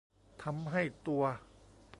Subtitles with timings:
[0.43, 1.23] ทำให้ตัว